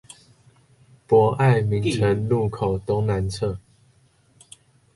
[1.05, 3.59] 博愛明誠路口東南側